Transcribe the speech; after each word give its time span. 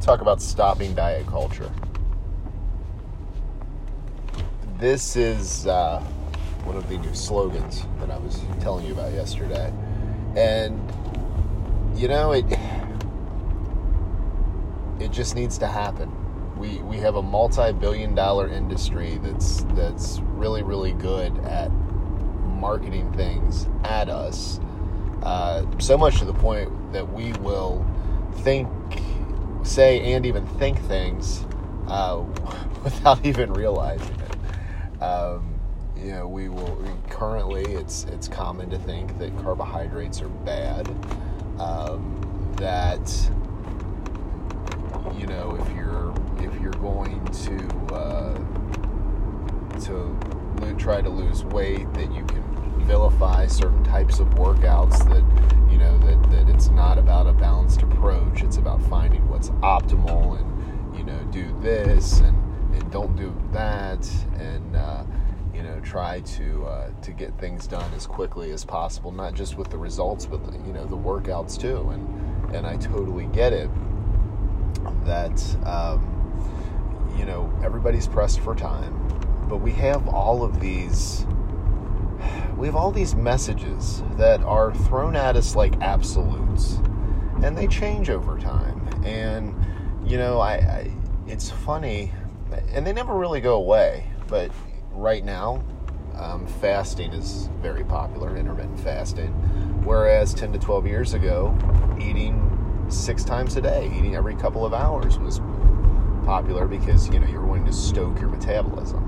talk 0.00 0.20
about 0.20 0.40
stopping 0.40 0.94
diet 0.94 1.26
culture. 1.26 1.70
This 4.78 5.16
is 5.16 5.66
uh, 5.66 6.00
one 6.64 6.76
of 6.76 6.88
the 6.88 6.98
new 6.98 7.14
slogans 7.14 7.84
that 8.00 8.10
I 8.10 8.18
was 8.18 8.40
telling 8.60 8.86
you 8.86 8.92
about 8.92 9.12
yesterday. 9.12 9.72
And, 10.36 10.80
you 11.94 12.08
know, 12.08 12.32
it, 12.32 12.44
it 14.98 15.10
just 15.12 15.34
needs 15.36 15.58
to 15.58 15.66
happen. 15.66 16.10
We, 16.58 16.78
we 16.78 16.96
have 16.98 17.16
a 17.16 17.22
multi-billion 17.22 18.14
dollar 18.14 18.48
industry 18.48 19.18
that's 19.22 19.64
that's 19.74 20.20
really 20.20 20.62
really 20.62 20.92
good 20.92 21.36
at 21.44 21.72
marketing 22.44 23.12
things 23.14 23.66
at 23.84 24.08
us 24.08 24.60
uh, 25.22 25.64
so 25.78 25.96
much 25.96 26.18
to 26.18 26.24
the 26.24 26.34
point 26.34 26.92
that 26.92 27.12
we 27.12 27.32
will 27.34 27.84
think 28.42 28.68
say 29.62 30.12
and 30.12 30.26
even 30.26 30.46
think 30.46 30.78
things 30.82 31.44
uh, 31.88 32.22
without 32.84 33.24
even 33.24 33.52
realizing 33.52 34.16
it. 34.20 35.02
Um, 35.02 35.54
you 35.96 36.12
know, 36.12 36.26
we 36.26 36.48
will 36.48 36.78
currently 37.10 37.62
it's 37.62 38.04
it's 38.04 38.28
common 38.28 38.70
to 38.70 38.78
think 38.78 39.18
that 39.18 39.36
carbohydrates 39.38 40.20
are 40.20 40.28
bad. 40.28 40.88
Um, 41.58 42.18
that 42.56 43.30
you 45.16 45.26
know, 45.26 45.56
if 45.60 45.76
you're 45.76 46.12
if 46.38 46.60
you're 46.60 46.72
going 46.72 47.24
to 47.26 47.94
uh, 47.94 48.34
to 49.80 50.18
try 50.78 51.00
to 51.00 51.08
lose 51.08 51.44
weight, 51.44 51.92
that 51.94 52.12
you 52.12 52.24
can 52.24 52.42
vilify 52.84 53.46
certain 53.46 53.84
types 53.84 54.18
of 54.18 54.28
workouts 54.30 54.98
that 55.08 55.70
you 55.70 55.78
know 55.78 55.96
that, 55.98 56.30
that 56.30 56.48
it's 56.48 56.68
not 56.68 56.98
about 56.98 57.26
a 57.26 57.32
balanced 57.32 57.82
approach 57.82 58.42
it's 58.42 58.56
about 58.56 58.82
finding 58.82 59.26
what's 59.28 59.50
optimal 59.62 60.38
and 60.38 60.96
you 60.96 61.04
know 61.04 61.18
do 61.30 61.56
this 61.60 62.20
and, 62.20 62.36
and 62.74 62.90
don't 62.90 63.16
do 63.16 63.34
that 63.52 64.08
and 64.38 64.76
uh, 64.76 65.04
you 65.54 65.62
know 65.62 65.78
try 65.80 66.20
to 66.20 66.64
uh, 66.66 66.90
to 67.02 67.12
get 67.12 67.36
things 67.38 67.66
done 67.66 67.92
as 67.94 68.06
quickly 68.06 68.50
as 68.50 68.64
possible 68.64 69.12
not 69.12 69.34
just 69.34 69.56
with 69.56 69.70
the 69.70 69.78
results 69.78 70.26
but 70.26 70.44
the, 70.44 70.52
you 70.66 70.72
know 70.72 70.84
the 70.86 70.96
workouts 70.96 71.58
too 71.58 71.90
and 71.90 72.54
and 72.54 72.66
I 72.66 72.76
totally 72.76 73.26
get 73.26 73.52
it 73.52 73.70
that 75.04 75.56
um, 75.64 76.08
you 77.18 77.24
know 77.24 77.52
everybody's 77.64 78.06
pressed 78.06 78.40
for 78.40 78.54
time 78.54 78.98
but 79.48 79.58
we 79.58 79.72
have 79.72 80.08
all 80.08 80.42
of 80.42 80.60
these 80.60 81.24
we 82.56 82.66
have 82.66 82.76
all 82.76 82.92
these 82.92 83.14
messages 83.14 84.02
that 84.16 84.40
are 84.44 84.72
thrown 84.72 85.16
at 85.16 85.34
us 85.36 85.56
like 85.56 85.80
absolutes, 85.80 86.74
and 87.42 87.58
they 87.58 87.66
change 87.66 88.08
over 88.08 88.38
time. 88.38 88.81
And 89.04 89.54
you 90.04 90.18
know, 90.18 90.40
I, 90.40 90.54
I 90.54 90.90
it's 91.26 91.50
funny, 91.50 92.12
and 92.72 92.86
they 92.86 92.92
never 92.92 93.14
really 93.14 93.40
go 93.40 93.54
away. 93.54 94.06
But 94.28 94.50
right 94.92 95.24
now, 95.24 95.64
um, 96.16 96.46
fasting 96.46 97.12
is 97.12 97.48
very 97.60 97.84
popular, 97.84 98.36
intermittent 98.36 98.78
fasting. 98.80 99.32
Whereas 99.84 100.34
10 100.34 100.52
to 100.52 100.58
12 100.58 100.86
years 100.86 101.14
ago, 101.14 101.56
eating 102.00 102.86
six 102.88 103.24
times 103.24 103.56
a 103.56 103.60
day, 103.60 103.90
eating 103.96 104.14
every 104.14 104.34
couple 104.36 104.64
of 104.64 104.74
hours 104.74 105.18
was 105.18 105.40
popular 106.24 106.66
because 106.66 107.08
you 107.08 107.18
know 107.18 107.26
you're 107.26 107.44
wanting 107.44 107.66
to 107.66 107.72
stoke 107.72 108.20
your 108.20 108.28
metabolism. 108.28 109.02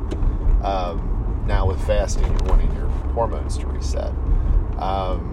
Um, 0.64 1.44
now 1.46 1.66
with 1.66 1.84
fasting, 1.86 2.24
you're 2.24 2.48
wanting 2.48 2.74
your 2.74 2.88
hormones 3.12 3.58
to 3.58 3.66
reset. 3.66 4.12
Um, 4.78 5.30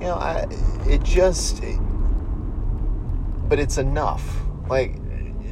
you 0.00 0.06
know, 0.06 0.14
I, 0.14 0.46
it 0.86 1.02
just, 1.02 1.62
it, 1.62 1.78
but 3.48 3.58
it's 3.58 3.78
enough. 3.78 4.42
Like 4.68 4.96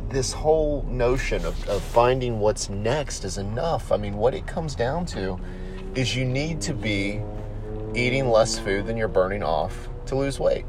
this 0.09 0.33
whole 0.33 0.83
notion 0.83 1.45
of, 1.45 1.69
of 1.69 1.83
finding 1.83 2.39
what's 2.39 2.69
next 2.69 3.25
is 3.25 3.39
enough. 3.39 3.91
I 3.91 3.97
mean, 3.97 4.17
what 4.17 4.35
it 4.35 4.47
comes 4.47 4.75
down 4.75 5.07
to 5.07 5.39
is 5.95 6.15
you 6.15 6.25
need 6.25 6.61
to 6.63 6.75
be 6.75 7.21
eating 7.95 8.29
less 8.29 8.59
food 8.59 8.87
than 8.87 8.97
you're 8.97 9.09
burning 9.09 9.43
off 9.43 9.89
to 10.07 10.17
lose 10.17 10.39
weight. 10.39 10.67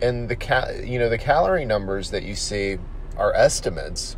And 0.00 0.28
the 0.28 0.36
cal- 0.36 0.72
you 0.80 0.98
know 0.98 1.08
the 1.08 1.18
calorie 1.18 1.64
numbers 1.64 2.10
that 2.12 2.22
you 2.22 2.36
see 2.36 2.78
are 3.16 3.34
estimates, 3.34 4.16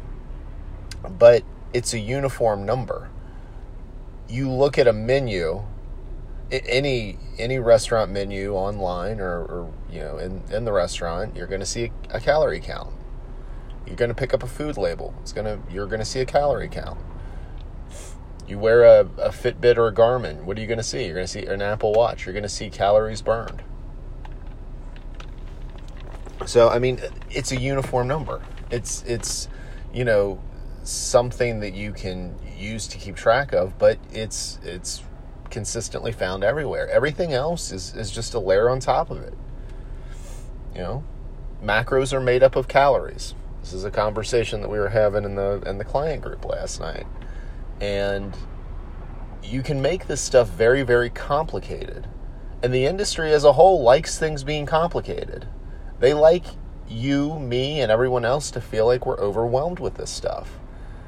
but 1.18 1.42
it's 1.72 1.94
a 1.94 1.98
uniform 1.98 2.66
number 2.66 3.10
you 4.30 4.50
look 4.50 4.78
at 4.78 4.86
a 4.86 4.92
menu, 4.92 5.62
any 6.50 7.18
any 7.38 7.58
restaurant 7.58 8.10
menu 8.10 8.54
online 8.54 9.20
or, 9.20 9.40
or 9.42 9.72
you 9.90 10.00
know 10.00 10.18
in, 10.18 10.42
in 10.50 10.64
the 10.64 10.72
restaurant, 10.72 11.36
you're 11.36 11.46
going 11.46 11.60
to 11.60 11.66
see 11.66 11.84
a, 12.10 12.16
a 12.16 12.20
calorie 12.20 12.60
count. 12.60 12.92
You're 13.86 13.96
going 13.96 14.08
to 14.08 14.14
pick 14.14 14.34
up 14.34 14.42
a 14.42 14.46
food 14.46 14.76
label. 14.76 15.14
It's 15.22 15.32
going 15.32 15.46
to 15.46 15.72
you're 15.72 15.86
going 15.86 16.00
to 16.00 16.04
see 16.04 16.20
a 16.20 16.26
calorie 16.26 16.68
count. 16.68 16.98
You 18.46 18.58
wear 18.58 18.84
a, 18.84 19.00
a 19.18 19.28
Fitbit 19.30 19.76
or 19.76 19.86
a 19.86 19.94
Garmin. 19.94 20.42
What 20.42 20.58
are 20.58 20.60
you 20.60 20.66
going 20.66 20.78
to 20.78 20.84
see? 20.84 21.04
You're 21.04 21.14
going 21.14 21.26
to 21.26 21.32
see 21.32 21.46
an 21.46 21.62
Apple 21.62 21.92
Watch. 21.92 22.26
You're 22.26 22.32
going 22.32 22.42
to 22.42 22.48
see 22.48 22.68
calories 22.68 23.22
burned. 23.22 23.62
So 26.46 26.68
I 26.68 26.78
mean, 26.78 27.00
it's 27.30 27.52
a 27.52 27.56
uniform 27.56 28.08
number. 28.08 28.42
It's 28.70 29.02
it's 29.04 29.48
you 29.92 30.04
know 30.04 30.40
something 30.82 31.60
that 31.60 31.74
you 31.74 31.92
can 31.92 32.34
use 32.56 32.88
to 32.88 32.98
keep 32.98 33.16
track 33.16 33.52
of, 33.52 33.78
but 33.78 33.98
it's 34.12 34.58
it's 34.64 35.02
consistently 35.50 36.12
found 36.12 36.44
everywhere. 36.44 36.88
Everything 36.88 37.32
else 37.32 37.72
is, 37.72 37.94
is 37.94 38.10
just 38.10 38.34
a 38.34 38.38
layer 38.38 38.70
on 38.70 38.80
top 38.80 39.10
of 39.10 39.22
it. 39.22 39.34
You 40.74 40.80
know, 40.80 41.04
macros 41.62 42.12
are 42.12 42.20
made 42.20 42.42
up 42.42 42.56
of 42.56 42.68
calories. 42.68 43.34
This 43.60 43.72
is 43.72 43.84
a 43.84 43.90
conversation 43.90 44.62
that 44.62 44.70
we 44.70 44.78
were 44.78 44.88
having 44.88 45.24
in 45.24 45.34
the 45.34 45.62
in 45.66 45.78
the 45.78 45.84
client 45.84 46.22
group 46.22 46.44
last 46.44 46.80
night. 46.80 47.06
And 47.80 48.34
you 49.42 49.62
can 49.62 49.82
make 49.82 50.06
this 50.06 50.20
stuff 50.20 50.48
very, 50.48 50.82
very 50.82 51.10
complicated. 51.10 52.06
And 52.62 52.74
the 52.74 52.86
industry 52.86 53.32
as 53.32 53.44
a 53.44 53.52
whole 53.52 53.82
likes 53.82 54.18
things 54.18 54.44
being 54.44 54.66
complicated. 54.66 55.48
They 55.98 56.14
like 56.14 56.44
you, 56.88 57.38
me, 57.38 57.80
and 57.80 57.90
everyone 57.90 58.24
else 58.24 58.50
to 58.52 58.60
feel 58.60 58.86
like 58.86 59.06
we're 59.06 59.18
overwhelmed 59.18 59.78
with 59.78 59.94
this 59.94 60.10
stuff. 60.10 60.58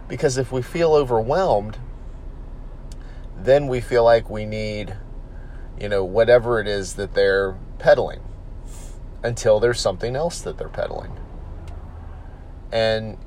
Because 0.09 0.39
if 0.39 0.53
we 0.53 0.63
feel 0.63 0.95
overwhelmed, 0.95 1.79
then 3.45 3.67
we 3.67 3.81
feel 3.81 4.05
like 4.05 4.29
we 4.31 4.45
need, 4.45 4.97
you 5.81 5.89
know, 5.89 6.05
whatever 6.05 6.61
it 6.61 6.67
is 6.67 6.95
that 6.95 7.15
they're 7.15 7.57
peddling 7.79 8.21
until 9.23 9.61
there's 9.61 9.81
something 9.81 10.17
else 10.17 10.41
that 10.41 10.59
they're 10.59 10.69
peddling. 10.69 11.13
And, 12.73 13.19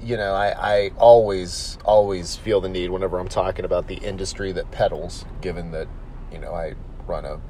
you 0.00 0.16
know, 0.16 0.32
I, 0.32 0.76
I 0.76 0.90
always, 0.96 1.78
always 1.84 2.36
feel 2.36 2.60
the 2.60 2.68
need 2.68 2.90
whenever 2.90 3.18
I'm 3.18 3.28
talking 3.28 3.64
about 3.64 3.88
the 3.88 3.96
industry 3.96 4.52
that 4.52 4.70
peddles, 4.70 5.24
given 5.40 5.70
that, 5.72 5.88
you 6.32 6.38
know, 6.38 6.52
I 6.52 6.74
run 7.06 7.24
a 7.24 7.40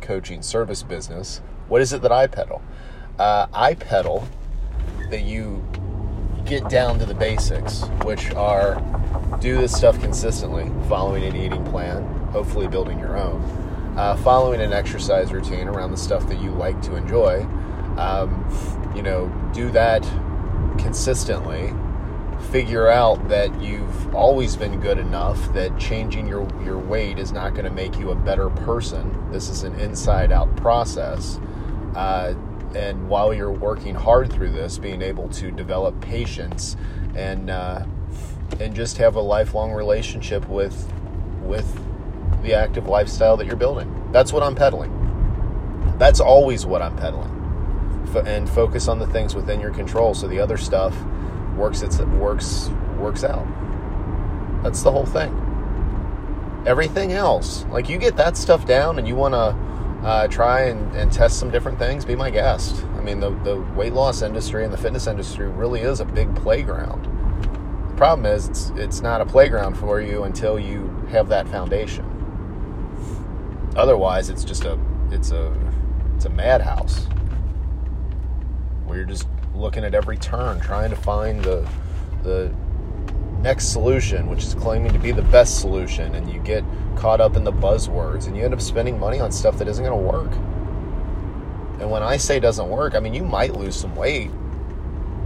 coaching 0.00 0.42
service 0.42 0.82
business. 0.82 1.40
What 1.68 1.80
is 1.82 1.92
it 1.92 2.02
that 2.02 2.12
I 2.12 2.26
peddle? 2.26 2.62
Uh, 3.18 3.46
I 3.52 3.74
peddle 3.74 4.28
that 5.10 5.22
you 5.22 5.64
get 6.46 6.68
down 6.68 6.98
to 7.00 7.06
the 7.06 7.14
basics, 7.14 7.82
which 8.04 8.32
are 8.34 8.80
do 9.40 9.56
this 9.56 9.76
stuff 9.76 10.00
consistently, 10.00 10.70
following 10.88 11.24
an 11.24 11.36
eating 11.36 11.64
plan, 11.66 12.04
hopefully 12.30 12.68
building 12.68 12.98
your 12.98 13.18
own, 13.18 13.42
uh, 13.96 14.16
following 14.16 14.60
an 14.60 14.72
exercise 14.72 15.32
routine 15.32 15.68
around 15.68 15.90
the 15.90 15.96
stuff 15.96 16.26
that 16.28 16.40
you 16.40 16.50
like 16.50 16.80
to 16.82 16.94
enjoy. 16.94 17.42
Um, 17.98 18.92
you 18.94 19.02
know, 19.02 19.28
do 19.52 19.70
that 19.70 20.02
consistently. 20.78 21.72
Figure 22.50 22.88
out 22.88 23.28
that 23.28 23.60
you've 23.60 24.14
always 24.14 24.56
been 24.56 24.80
good 24.80 24.98
enough 24.98 25.52
that 25.54 25.76
changing 25.78 26.28
your, 26.28 26.46
your 26.62 26.78
weight 26.78 27.18
is 27.18 27.32
not 27.32 27.52
going 27.52 27.64
to 27.64 27.70
make 27.70 27.98
you 27.98 28.10
a 28.10 28.14
better 28.14 28.50
person. 28.50 29.30
This 29.32 29.48
is 29.48 29.64
an 29.64 29.74
inside 29.80 30.30
out 30.30 30.54
process. 30.56 31.40
Uh, 31.94 32.34
and 32.76 33.08
while 33.08 33.32
you're 33.32 33.50
working 33.50 33.94
hard 33.94 34.30
through 34.30 34.50
this, 34.50 34.76
being 34.76 35.00
able 35.00 35.28
to 35.30 35.50
develop 35.50 35.98
patience 36.02 36.76
and 37.14 37.48
uh, 37.48 37.84
and 38.60 38.74
just 38.74 38.98
have 38.98 39.16
a 39.16 39.20
lifelong 39.20 39.72
relationship 39.72 40.46
with 40.48 40.92
with 41.42 41.80
the 42.42 42.52
active 42.52 42.86
lifestyle 42.86 43.36
that 43.38 43.46
you're 43.46 43.56
building. 43.56 44.10
That's 44.12 44.32
what 44.32 44.42
I'm 44.42 44.54
peddling. 44.54 44.92
That's 45.98 46.20
always 46.20 46.66
what 46.66 46.82
I'm 46.82 46.96
peddling. 46.96 47.32
F- 48.14 48.26
and 48.26 48.48
focus 48.48 48.88
on 48.88 48.98
the 48.98 49.06
things 49.06 49.34
within 49.34 49.58
your 49.58 49.72
control, 49.72 50.12
so 50.12 50.28
the 50.28 50.38
other 50.38 50.58
stuff 50.58 50.94
works. 51.56 51.80
It's 51.80 51.98
works 51.98 52.68
works 52.98 53.24
out. 53.24 53.46
That's 54.62 54.82
the 54.82 54.92
whole 54.92 55.06
thing. 55.06 55.32
Everything 56.66 57.12
else, 57.12 57.64
like 57.70 57.88
you 57.88 57.96
get 57.96 58.16
that 58.16 58.36
stuff 58.36 58.66
down, 58.66 58.98
and 58.98 59.08
you 59.08 59.14
want 59.14 59.32
to 59.32 59.65
uh, 60.06 60.28
try 60.28 60.60
and, 60.62 60.94
and 60.94 61.12
test 61.12 61.38
some 61.38 61.50
different 61.50 61.78
things, 61.80 62.04
be 62.04 62.14
my 62.14 62.30
guest. 62.30 62.84
I 62.96 63.00
mean, 63.00 63.18
the, 63.18 63.30
the 63.42 63.60
weight 63.74 63.92
loss 63.92 64.22
industry 64.22 64.64
and 64.64 64.72
the 64.72 64.78
fitness 64.78 65.08
industry 65.08 65.48
really 65.48 65.80
is 65.80 65.98
a 65.98 66.04
big 66.04 66.34
playground. 66.36 67.04
The 67.90 67.96
problem 67.96 68.24
is, 68.24 68.48
it's, 68.48 68.70
it's 68.76 69.00
not 69.00 69.20
a 69.20 69.26
playground 69.26 69.76
for 69.76 70.00
you 70.00 70.22
until 70.22 70.60
you 70.60 70.88
have 71.10 71.28
that 71.30 71.48
foundation. 71.48 72.04
Otherwise, 73.74 74.30
it's 74.30 74.44
just 74.44 74.64
a 74.64 74.78
it's 75.10 75.32
a 75.32 75.52
it's 76.14 76.24
a 76.24 76.30
madhouse. 76.30 77.06
where 78.84 78.96
you're 78.98 79.06
just 79.06 79.26
looking 79.54 79.84
at 79.84 79.94
every 79.94 80.16
turn, 80.16 80.60
trying 80.60 80.90
to 80.90 80.96
find 80.96 81.42
the 81.42 81.68
the 82.22 82.52
next 83.46 83.68
solution, 83.68 84.26
which 84.26 84.42
is 84.42 84.56
claiming 84.56 84.92
to 84.92 84.98
be 84.98 85.12
the 85.12 85.22
best 85.22 85.60
solution, 85.60 86.16
and 86.16 86.28
you 86.28 86.40
get 86.40 86.64
caught 86.96 87.20
up 87.20 87.36
in 87.36 87.44
the 87.44 87.52
buzzwords, 87.52 88.26
and 88.26 88.36
you 88.36 88.44
end 88.44 88.52
up 88.52 88.60
spending 88.60 88.98
money 88.98 89.20
on 89.20 89.30
stuff 89.30 89.56
that 89.58 89.68
isn't 89.68 89.84
going 89.84 89.96
to 89.96 90.04
work. 90.04 90.32
And 91.80 91.88
when 91.88 92.02
I 92.02 92.16
say 92.16 92.40
doesn't 92.40 92.68
work, 92.68 92.96
I 92.96 92.98
mean 92.98 93.14
you 93.14 93.22
might 93.22 93.54
lose 93.54 93.76
some 93.76 93.94
weight. 93.94 94.32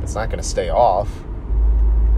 It's 0.03 0.15
not 0.15 0.29
going 0.29 0.37
to 0.43 0.47
stay 0.47 0.69
off. 0.69 1.09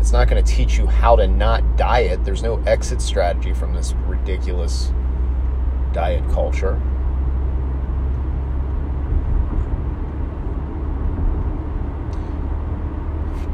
It's 0.00 0.10
not 0.10 0.26
going 0.26 0.44
to 0.44 0.52
teach 0.52 0.76
you 0.76 0.88
how 0.88 1.14
to 1.14 1.28
not 1.28 1.76
diet. 1.76 2.24
There's 2.24 2.42
no 2.42 2.60
exit 2.62 3.00
strategy 3.00 3.52
from 3.52 3.72
this 3.72 3.92
ridiculous 4.08 4.90
diet 5.92 6.28
culture. 6.30 6.82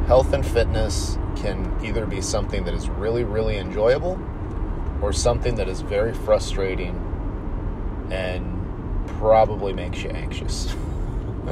Health 0.09 0.33
and 0.33 0.45
fitness 0.45 1.17
can 1.37 1.79
either 1.85 2.07
be 2.07 2.23
something 2.23 2.65
that 2.65 2.73
is 2.73 2.89
really, 2.89 3.25
really 3.25 3.59
enjoyable 3.59 4.19
or 5.03 5.13
something 5.13 5.57
that 5.57 5.69
is 5.69 5.83
very 5.83 6.15
frustrating 6.15 6.97
and 8.11 9.07
probably 9.19 9.75
makes 9.75 10.03
you 10.03 10.09
anxious. 10.09 10.73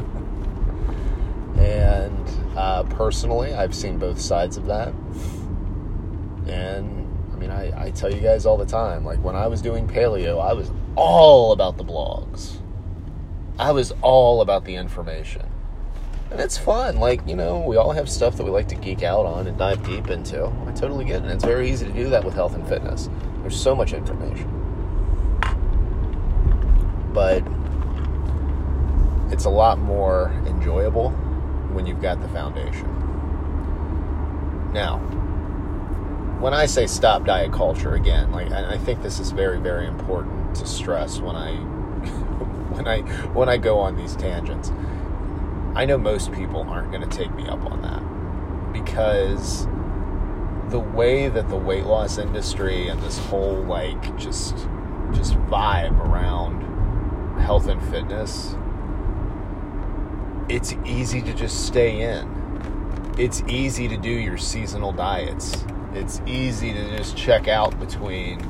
and 1.58 2.26
uh, 2.56 2.84
personally, 2.84 3.52
I've 3.52 3.74
seen 3.74 3.98
both 3.98 4.18
sides 4.18 4.56
of 4.56 4.64
that. 4.64 4.94
And 6.46 7.06
I 7.34 7.36
mean, 7.36 7.50
I, 7.50 7.88
I 7.88 7.90
tell 7.90 8.10
you 8.10 8.22
guys 8.22 8.46
all 8.46 8.56
the 8.56 8.64
time, 8.64 9.04
like 9.04 9.22
when 9.22 9.36
I 9.36 9.48
was 9.48 9.60
doing 9.60 9.86
paleo, 9.86 10.42
I 10.42 10.54
was 10.54 10.70
all 10.94 11.52
about 11.52 11.76
the 11.76 11.84
blogs. 11.84 12.56
I 13.58 13.72
was 13.72 13.92
all 14.00 14.40
about 14.40 14.64
the 14.64 14.76
information. 14.76 15.46
And 16.31 16.40
it's 16.40 16.58
fun. 16.58 16.99
Like, 16.99 17.26
you 17.26 17.37
know, 17.37 17.61
we 17.61 17.76
all 17.76 17.93
have 17.93 18.11
stuff 18.11 18.37
that 18.37 18.44
we 18.44 18.50
like 18.50 18.69
to 18.69 18.75
geek 18.75 19.02
out 19.02 19.26
on 19.26 19.46
and 19.46 19.56
dive 19.56 19.84
deep 19.87 20.08
into. 20.08 20.46
I 20.67 20.73
totally 20.73 21.05
get 21.05 21.17
it. 21.17 21.23
And 21.23 21.31
it's 21.31 21.44
very 21.44 21.70
easy 21.70 21.87
to 21.87 21.93
do 21.93 22.08
that 22.11 22.25
with 22.25 22.34
health 22.34 22.55
and 22.55 22.67
fitness. 22.69 23.08
There's 23.43 23.61
so 23.61 23.75
much 23.76 23.93
information. 23.93 24.50
But 27.12 27.44
it's 29.32 29.44
a 29.44 29.50
lot 29.50 29.78
more 29.78 30.32
enjoyable 30.46 31.11
when 31.73 31.87
you've 31.87 32.02
got 32.02 32.20
the 32.20 32.28
foundation. 32.28 32.93
Now, 34.73 34.99
when 36.40 36.52
I 36.52 36.67
say 36.67 36.87
stop 36.87 37.25
diet 37.25 37.52
culture 37.52 37.94
again, 37.94 38.32
like 38.32 38.50
I 38.50 38.76
think 38.78 39.02
this 39.02 39.19
is 39.19 39.31
very, 39.31 39.58
very 39.58 39.87
important 39.87 40.55
to 40.56 40.67
stress 40.67 41.19
when 41.19 41.34
I 41.34 41.55
when 42.75 42.87
I 42.87 43.00
when 43.32 43.49
I 43.49 43.56
go 43.56 43.78
on 43.78 43.96
these 43.96 44.17
tangents. 44.17 44.70
I 45.76 45.84
know 45.84 45.99
most 45.99 46.32
people 46.32 46.62
aren't 46.62 46.90
going 46.90 47.08
to 47.08 47.17
take 47.17 47.32
me 47.34 47.46
up 47.46 47.64
on 47.70 47.82
that 47.82 48.73
because 48.73 49.67
the 50.70 50.81
way 50.81 51.28
that 51.28 51.49
the 51.49 51.56
weight 51.56 51.84
loss 51.84 52.19
industry 52.19 52.88
and 52.88 53.00
this 53.02 53.19
whole 53.19 53.62
like 53.62 54.17
just 54.19 54.56
just 55.12 55.34
vibe 55.49 55.96
around 56.00 56.62
health 57.38 57.69
and 57.69 57.81
fitness 57.90 58.56
it's 60.49 60.75
easy 60.84 61.20
to 61.23 61.34
just 61.34 61.67
stay 61.67 62.02
in. 62.02 63.14
It's 63.19 63.43
easy 63.49 63.88
to 63.88 63.96
do 63.96 64.11
your 64.11 64.38
seasonal 64.38 64.93
diets. 64.93 65.64
It's 65.93 66.20
easy 66.26 66.73
to 66.73 66.96
just 66.96 67.17
check 67.17 67.49
out 67.49 67.78
between 67.81 68.40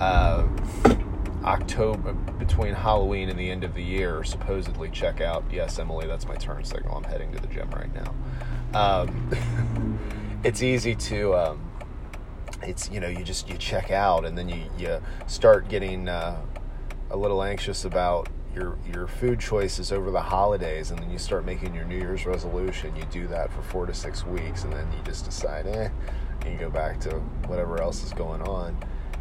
uh, 0.00 0.46
October, 1.44 2.12
between 2.12 2.74
Halloween 2.74 3.28
and 3.28 3.38
the 3.38 3.50
end 3.50 3.64
of 3.64 3.74
the 3.74 3.82
year, 3.82 4.24
supposedly 4.24 4.90
check 4.90 5.20
out. 5.20 5.44
Yes, 5.50 5.78
Emily, 5.78 6.06
that's 6.06 6.26
my 6.26 6.36
turn 6.36 6.64
signal. 6.64 6.96
I'm 6.96 7.04
heading 7.04 7.32
to 7.32 7.40
the 7.40 7.48
gym 7.48 7.70
right 7.70 7.90
now. 7.94 8.14
Um, 8.74 9.98
it's 10.44 10.62
easy 10.62 10.94
to. 10.94 11.34
Um, 11.34 11.68
it's 12.62 12.90
you 12.90 13.00
know 13.00 13.08
you 13.08 13.24
just 13.24 13.48
you 13.48 13.56
check 13.56 13.90
out 13.90 14.24
and 14.24 14.36
then 14.36 14.48
you 14.48 14.64
you 14.76 15.00
start 15.26 15.68
getting 15.68 16.08
uh, 16.08 16.40
a 17.10 17.16
little 17.16 17.42
anxious 17.42 17.84
about 17.84 18.28
your 18.54 18.76
your 18.92 19.06
food 19.06 19.38
choices 19.38 19.92
over 19.92 20.10
the 20.10 20.20
holidays 20.20 20.90
and 20.90 20.98
then 20.98 21.10
you 21.10 21.18
start 21.18 21.44
making 21.44 21.74
your 21.74 21.84
new 21.84 21.96
year's 21.96 22.26
resolution 22.26 22.94
you 22.96 23.04
do 23.10 23.26
that 23.28 23.52
for 23.52 23.62
four 23.62 23.86
to 23.86 23.94
six 23.94 24.26
weeks 24.26 24.64
and 24.64 24.72
then 24.72 24.86
you 24.92 24.98
just 25.04 25.24
decide 25.24 25.66
eh 25.66 25.88
and 26.40 26.52
you 26.52 26.58
go 26.58 26.70
back 26.70 26.98
to 26.98 27.10
whatever 27.46 27.80
else 27.80 28.02
is 28.02 28.12
going 28.12 28.42
on 28.42 28.76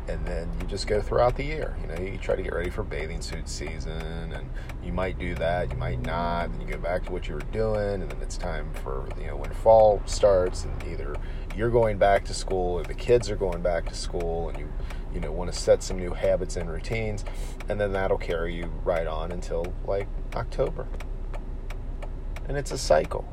and 0.08 0.26
then 0.26 0.50
you 0.62 0.68
just 0.68 0.88
go 0.88 1.02
throughout 1.02 1.36
the 1.36 1.44
year 1.44 1.76
you 1.82 1.88
know 1.88 1.96
you 2.02 2.18
try 2.18 2.36
to 2.36 2.42
get 2.42 2.54
ready 2.54 2.70
for 2.70 2.84
bathing 2.84 3.22
suit 3.22 3.48
season 3.48 4.02
and 4.34 4.50
you 4.84 4.92
might 4.92 5.18
do 5.20 5.36
that 5.36 5.70
you 5.72 5.78
might 5.78 6.02
not 6.02 6.52
then 6.52 6.62
you 6.62 6.68
go 6.68 6.78
back 6.78 7.04
to 7.04 7.12
what 7.12 7.28
you 7.28 7.36
were 7.36 7.42
doing 7.52 8.02
and 8.02 8.10
then 8.10 8.22
it's 8.22 8.38
time 8.38 8.72
for 8.84 9.08
you 9.20 9.28
know 9.28 9.36
when 9.36 9.52
fall 9.52 10.02
starts 10.06 10.64
and 10.64 10.84
either 10.86 11.16
you're 11.56 11.70
going 11.70 11.98
back 11.98 12.24
to 12.24 12.34
school 12.34 12.80
or 12.80 12.84
the 12.84 12.94
kids 12.94 13.30
are 13.30 13.36
going 13.36 13.62
back 13.62 13.88
to 13.88 13.96
school 13.96 14.50
and 14.50 14.58
you 14.58 14.72
you 15.14 15.20
know 15.20 15.32
want 15.32 15.52
to 15.52 15.58
set 15.58 15.82
some 15.82 15.98
new 15.98 16.14
habits 16.14 16.58
and 16.58 16.70
routines 16.70 17.26
and 17.70 17.80
then 17.80 17.92
that'll 17.92 18.18
carry 18.18 18.56
you 18.56 18.72
right 18.84 19.08
on 19.08 19.32
until 19.32 19.74
like 19.86 20.08
October. 20.36 20.88
And 22.48 22.58
it's 22.58 22.72
a 22.72 22.78
cycle. 22.78 23.28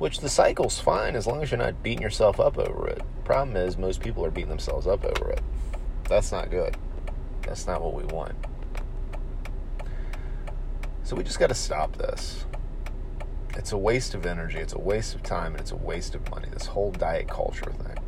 Which 0.00 0.20
the 0.20 0.30
cycle's 0.30 0.80
fine 0.80 1.14
as 1.14 1.26
long 1.26 1.42
as 1.42 1.50
you're 1.50 1.58
not 1.58 1.82
beating 1.82 2.00
yourself 2.00 2.40
up 2.40 2.56
over 2.56 2.88
it. 2.88 3.02
Problem 3.22 3.54
is 3.54 3.76
most 3.76 4.00
people 4.00 4.24
are 4.24 4.30
beating 4.30 4.48
themselves 4.48 4.86
up 4.86 5.04
over 5.04 5.28
it. 5.28 5.42
That's 6.08 6.32
not 6.32 6.50
good. 6.50 6.74
That's 7.42 7.66
not 7.66 7.82
what 7.82 7.92
we 7.92 8.04
want. 8.04 8.34
So 11.04 11.14
we 11.16 11.22
just 11.22 11.38
got 11.38 11.48
to 11.48 11.54
stop 11.54 11.98
this. 11.98 12.46
It's 13.50 13.72
a 13.72 13.76
waste 13.76 14.14
of 14.14 14.24
energy, 14.24 14.56
it's 14.56 14.72
a 14.72 14.78
waste 14.78 15.14
of 15.14 15.22
time, 15.22 15.52
and 15.52 15.60
it's 15.60 15.72
a 15.72 15.76
waste 15.76 16.14
of 16.14 16.30
money. 16.30 16.48
This 16.50 16.64
whole 16.64 16.92
diet 16.92 17.28
culture 17.28 17.70
thing. 17.70 17.98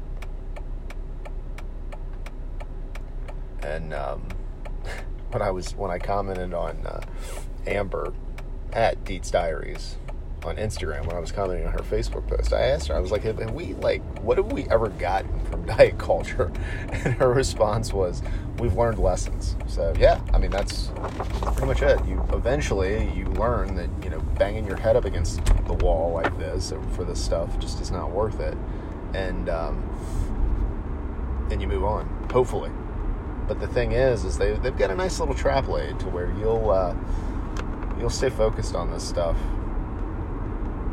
And 3.62 3.92
um, 3.92 4.28
when 5.30 5.42
I 5.42 5.50
was 5.50 5.76
when 5.76 5.90
I 5.90 5.98
commented 5.98 6.54
on 6.54 6.86
uh, 6.86 7.02
Amber 7.66 8.14
at 8.72 9.04
Deets 9.04 9.30
Diaries 9.30 9.96
on 10.44 10.56
Instagram 10.56 11.06
when 11.06 11.16
I 11.16 11.18
was 11.18 11.32
commenting 11.32 11.66
on 11.66 11.72
her 11.72 11.80
Facebook 11.80 12.26
post. 12.26 12.52
I 12.52 12.62
asked 12.62 12.88
her, 12.88 12.94
I 12.94 12.98
was 12.98 13.10
like, 13.10 13.22
have, 13.22 13.38
we 13.52 13.74
like 13.74 14.02
what 14.20 14.38
have 14.38 14.52
we 14.52 14.64
ever 14.64 14.88
gotten 14.88 15.38
from 15.46 15.64
diet 15.66 15.98
culture? 15.98 16.52
And 16.90 17.14
her 17.14 17.32
response 17.32 17.92
was, 17.92 18.22
We've 18.58 18.74
learned 18.74 18.98
lessons. 18.98 19.56
So 19.66 19.94
yeah, 19.98 20.20
I 20.32 20.38
mean 20.38 20.50
that's 20.50 20.90
pretty 21.42 21.66
much 21.66 21.82
it. 21.82 22.04
You 22.06 22.24
eventually 22.32 23.12
you 23.14 23.26
learn 23.26 23.74
that, 23.76 23.88
you 24.02 24.10
know, 24.10 24.20
banging 24.38 24.66
your 24.66 24.76
head 24.76 24.96
up 24.96 25.04
against 25.04 25.44
the 25.66 25.74
wall 25.74 26.12
like 26.12 26.36
this 26.38 26.72
for 26.92 27.04
this 27.04 27.22
stuff 27.22 27.58
just 27.58 27.80
is 27.80 27.90
not 27.90 28.10
worth 28.10 28.40
it. 28.40 28.56
And 29.14 29.48
um 29.48 29.88
and 31.50 31.60
you 31.60 31.68
move 31.68 31.84
on, 31.84 32.06
hopefully. 32.32 32.70
But 33.46 33.60
the 33.60 33.66
thing 33.66 33.92
is, 33.92 34.24
is 34.24 34.38
they 34.38 34.52
they've 34.52 34.76
got 34.76 34.90
a 34.90 34.94
nice 34.94 35.18
little 35.18 35.34
trap 35.34 35.68
laid 35.68 35.98
to 36.00 36.08
where 36.08 36.32
you'll 36.38 36.70
uh, 36.70 36.94
you'll 37.98 38.10
stay 38.10 38.30
focused 38.30 38.74
on 38.74 38.90
this 38.90 39.06
stuff 39.06 39.36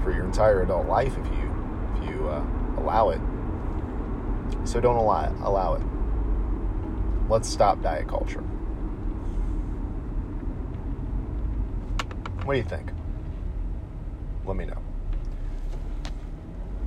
for 0.09 0.15
your 0.15 0.25
entire 0.25 0.63
adult 0.63 0.87
life 0.87 1.15
if 1.19 1.25
you 1.27 1.55
if 2.01 2.09
you 2.09 2.27
uh, 2.27 2.43
allow 2.77 3.09
it. 3.09 3.21
So 4.63 4.81
don't 4.81 4.95
allow 4.95 5.25
it, 5.25 5.33
allow 5.43 5.75
it. 5.75 5.83
Let's 7.29 7.47
stop 7.47 7.83
diet 7.83 8.07
culture. 8.07 8.41
What 12.43 12.55
do 12.55 12.57
you 12.57 12.65
think? 12.65 12.91
Let 14.45 14.55
me 14.57 14.65
know. 14.65 14.81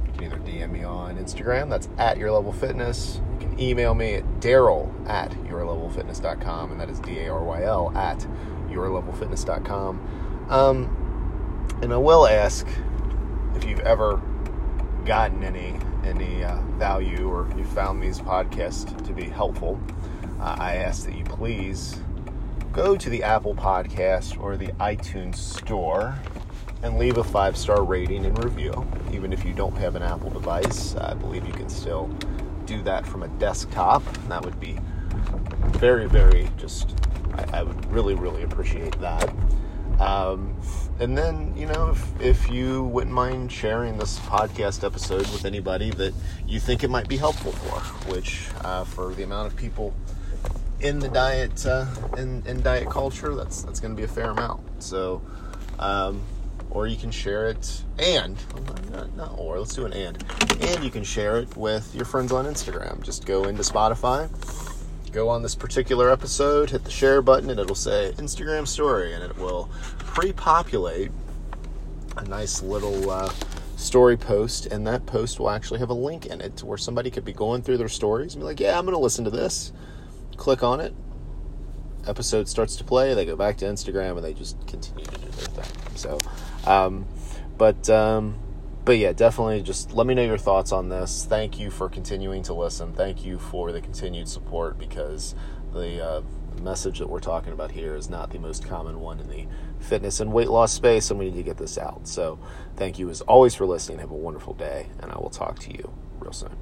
You 0.06 0.12
can 0.14 0.24
either 0.24 0.38
DM 0.38 0.72
me 0.72 0.82
on 0.82 1.16
Instagram, 1.16 1.70
that's 1.70 1.88
at 1.98 2.18
your 2.18 2.32
level 2.32 2.52
fitness, 2.52 3.20
You 3.34 3.46
can 3.46 3.60
email 3.60 3.94
me 3.94 4.14
at 4.14 4.24
daryl 4.40 4.90
at 5.08 5.30
yourlevelfitness.com, 5.44 6.72
and 6.72 6.80
that 6.80 6.90
is 6.90 6.98
D 6.98 7.20
A 7.20 7.28
R 7.32 7.44
Y 7.44 7.62
L 7.62 7.96
at 7.96 8.26
yourlevelfitness.com. 8.68 10.46
Um, 10.50 11.78
and 11.82 11.92
I 11.92 11.96
will 11.98 12.26
ask 12.26 12.66
if 13.54 13.64
you've 13.64 13.80
ever 13.80 14.20
gotten 15.04 15.42
any 15.42 15.78
any 16.04 16.44
uh, 16.44 16.60
value 16.78 17.28
or 17.28 17.48
you 17.56 17.64
found 17.64 18.02
these 18.02 18.18
podcasts 18.18 19.04
to 19.06 19.12
be 19.12 19.24
helpful. 19.24 19.80
Uh, 20.40 20.56
I 20.58 20.76
ask 20.76 21.04
that 21.06 21.16
you 21.16 21.24
please 21.24 22.00
go 22.72 22.96
to 22.96 23.10
the 23.10 23.22
Apple 23.22 23.54
Podcast 23.54 24.40
or 24.40 24.56
the 24.56 24.68
iTunes 24.80 25.36
Store 25.36 26.14
and 26.82 26.98
leave 26.98 27.18
a 27.18 27.24
five 27.24 27.56
star 27.56 27.84
rating 27.84 28.26
and 28.26 28.42
review. 28.44 28.86
Even 29.12 29.32
if 29.32 29.44
you 29.44 29.52
don't 29.52 29.76
have 29.76 29.94
an 29.94 30.02
Apple 30.02 30.30
device, 30.30 30.96
I 30.96 31.14
believe 31.14 31.46
you 31.46 31.52
can 31.52 31.68
still 31.68 32.08
do 32.64 32.82
that 32.82 33.06
from 33.06 33.22
a 33.22 33.28
desktop. 33.28 34.02
That 34.28 34.44
would 34.44 34.58
be 34.58 34.78
very, 35.78 36.08
very 36.08 36.48
just, 36.56 36.96
I, 37.34 37.58
I 37.58 37.62
would 37.62 37.86
really, 37.92 38.14
really 38.14 38.42
appreciate 38.42 38.98
that. 39.00 39.32
Um, 40.00 40.56
and 41.00 41.16
then, 41.16 41.56
you 41.56 41.66
know, 41.66 41.90
if, 41.90 42.20
if 42.20 42.50
you 42.50 42.84
wouldn't 42.84 43.14
mind 43.14 43.50
sharing 43.50 43.98
this 43.98 44.18
podcast 44.20 44.84
episode 44.84 45.20
with 45.32 45.44
anybody 45.44 45.90
that 45.90 46.14
you 46.46 46.60
think 46.60 46.84
it 46.84 46.90
might 46.90 47.08
be 47.08 47.16
helpful 47.16 47.52
for, 47.52 47.80
which 48.12 48.46
uh, 48.64 48.84
for 48.84 49.12
the 49.14 49.22
amount 49.22 49.52
of 49.52 49.56
people 49.56 49.94
in 50.80 50.98
the 50.98 51.08
diet 51.08 51.64
uh, 51.66 51.86
in, 52.16 52.42
in 52.46 52.62
diet 52.62 52.90
culture, 52.90 53.34
that's 53.34 53.62
that's 53.62 53.80
going 53.80 53.94
to 53.94 53.96
be 53.96 54.04
a 54.04 54.08
fair 54.08 54.30
amount. 54.30 54.60
So, 54.82 55.22
um, 55.78 56.20
or 56.72 56.86
you 56.86 56.96
can 56.96 57.10
share 57.10 57.48
it 57.48 57.82
and 57.98 58.36
not, 58.90 59.16
not 59.16 59.34
or 59.36 59.58
let's 59.58 59.74
do 59.74 59.84
an 59.84 59.92
and 59.92 60.24
and 60.60 60.82
you 60.82 60.90
can 60.90 61.04
share 61.04 61.36
it 61.38 61.54
with 61.56 61.94
your 61.94 62.04
friends 62.04 62.32
on 62.32 62.46
instagram 62.46 63.02
just 63.02 63.26
go 63.26 63.44
into 63.44 63.62
spotify 63.62 64.28
go 65.12 65.28
on 65.28 65.42
this 65.42 65.54
particular 65.54 66.10
episode 66.10 66.70
hit 66.70 66.84
the 66.84 66.90
share 66.90 67.20
button 67.20 67.50
and 67.50 67.60
it'll 67.60 67.74
say 67.74 68.12
instagram 68.16 68.66
story 68.66 69.12
and 69.12 69.22
it 69.22 69.36
will 69.36 69.70
pre-populate 69.98 71.10
a 72.16 72.24
nice 72.24 72.62
little 72.62 73.10
uh, 73.10 73.30
story 73.76 74.16
post 74.16 74.66
and 74.66 74.86
that 74.86 75.04
post 75.06 75.38
will 75.38 75.50
actually 75.50 75.78
have 75.78 75.90
a 75.90 75.94
link 75.94 76.26
in 76.26 76.40
it 76.40 76.56
to 76.56 76.66
where 76.66 76.78
somebody 76.78 77.10
could 77.10 77.24
be 77.24 77.32
going 77.32 77.62
through 77.62 77.76
their 77.76 77.88
stories 77.88 78.34
and 78.34 78.42
be 78.42 78.44
like 78.44 78.60
yeah 78.60 78.78
i'm 78.78 78.84
going 78.84 78.94
to 78.94 79.00
listen 79.00 79.24
to 79.24 79.30
this. 79.30 79.72
Click 80.36 80.62
on 80.62 80.80
it. 80.80 80.94
Episode 82.06 82.48
starts 82.48 82.76
to 82.76 82.84
play 82.84 83.14
they 83.14 83.24
go 83.24 83.36
back 83.36 83.56
to 83.58 83.64
instagram 83.64 84.16
and 84.16 84.24
they 84.24 84.34
just 84.34 84.56
continue 84.66 85.04
to 85.04 85.10
do 85.10 85.28
their 85.28 85.62
thing. 85.62 85.96
So 85.96 86.18
um, 86.66 87.06
but 87.58 87.88
um, 87.90 88.38
but 88.84 88.98
yeah, 88.98 89.12
definitely 89.12 89.62
just 89.62 89.92
let 89.92 90.06
me 90.06 90.14
know 90.14 90.24
your 90.24 90.38
thoughts 90.38 90.72
on 90.72 90.88
this. 90.88 91.24
Thank 91.28 91.58
you 91.58 91.70
for 91.70 91.88
continuing 91.88 92.42
to 92.44 92.54
listen. 92.54 92.92
Thank 92.92 93.24
you 93.24 93.38
for 93.38 93.72
the 93.72 93.80
continued 93.80 94.28
support 94.28 94.78
because 94.78 95.34
the 95.72 96.04
uh, 96.04 96.22
message 96.60 96.98
that 96.98 97.08
we're 97.08 97.20
talking 97.20 97.52
about 97.52 97.70
here 97.70 97.94
is 97.94 98.10
not 98.10 98.30
the 98.30 98.38
most 98.38 98.66
common 98.66 99.00
one 99.00 99.20
in 99.20 99.28
the 99.28 99.46
fitness 99.78 100.20
and 100.20 100.32
weight 100.32 100.48
loss 100.48 100.72
space, 100.72 101.10
and 101.10 101.18
we 101.18 101.26
need 101.26 101.36
to 101.36 101.42
get 101.42 101.58
this 101.58 101.78
out. 101.78 102.06
So, 102.08 102.38
thank 102.76 102.98
you 102.98 103.08
as 103.10 103.20
always 103.22 103.54
for 103.54 103.66
listening. 103.66 104.00
Have 104.00 104.10
a 104.10 104.14
wonderful 104.14 104.54
day, 104.54 104.88
and 105.00 105.10
I 105.12 105.18
will 105.18 105.30
talk 105.30 105.58
to 105.60 105.72
you 105.72 105.92
real 106.20 106.32
soon. 106.32 106.56